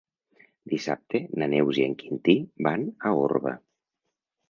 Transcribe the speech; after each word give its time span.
Dissabte 0.73 1.21
na 1.43 1.51
Neus 1.53 1.81
i 1.83 1.87
en 1.91 1.95
Quintí 2.01 2.37
van 2.71 2.91
a 3.11 3.17
Orba. 3.31 3.59